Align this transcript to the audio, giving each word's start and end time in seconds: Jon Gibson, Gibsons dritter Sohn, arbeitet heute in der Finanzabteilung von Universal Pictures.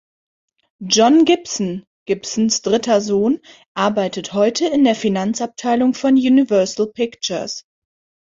Jon 0.79 1.25
Gibson, 1.25 1.83
Gibsons 2.07 2.63
dritter 2.63 3.01
Sohn, 3.01 3.39
arbeitet 3.75 4.33
heute 4.33 4.65
in 4.65 4.83
der 4.83 4.95
Finanzabteilung 4.95 5.93
von 5.93 6.15
Universal 6.15 6.87
Pictures. 6.87 7.65